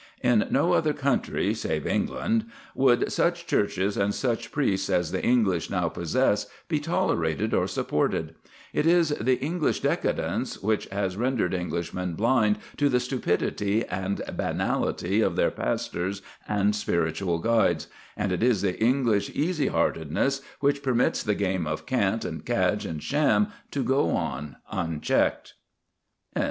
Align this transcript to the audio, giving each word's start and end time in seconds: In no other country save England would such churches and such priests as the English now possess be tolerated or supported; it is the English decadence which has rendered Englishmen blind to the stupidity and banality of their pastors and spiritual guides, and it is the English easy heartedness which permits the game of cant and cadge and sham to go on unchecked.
In 0.23 0.47
no 0.49 0.73
other 0.73 0.93
country 0.93 1.53
save 1.53 1.85
England 1.85 2.45
would 2.73 3.11
such 3.11 3.45
churches 3.45 3.95
and 3.97 4.15
such 4.15 4.51
priests 4.51 4.89
as 4.89 5.11
the 5.11 5.23
English 5.23 5.69
now 5.69 5.89
possess 5.89 6.47
be 6.67 6.79
tolerated 6.79 7.53
or 7.53 7.67
supported; 7.67 8.33
it 8.73 8.87
is 8.87 9.09
the 9.09 9.39
English 9.39 9.81
decadence 9.81 10.59
which 10.63 10.87
has 10.87 11.17
rendered 11.17 11.53
Englishmen 11.53 12.15
blind 12.15 12.57
to 12.77 12.89
the 12.89 12.99
stupidity 12.99 13.85
and 13.85 14.23
banality 14.35 15.21
of 15.21 15.35
their 15.35 15.51
pastors 15.51 16.23
and 16.49 16.75
spiritual 16.75 17.37
guides, 17.37 17.85
and 18.17 18.31
it 18.31 18.41
is 18.41 18.63
the 18.63 18.83
English 18.83 19.29
easy 19.35 19.67
heartedness 19.67 20.41
which 20.61 20.81
permits 20.81 21.21
the 21.21 21.35
game 21.35 21.67
of 21.67 21.85
cant 21.85 22.25
and 22.25 22.43
cadge 22.43 22.87
and 22.87 23.03
sham 23.03 23.49
to 23.69 23.83
go 23.83 24.09
on 24.09 24.55
unchecked. 24.71 25.53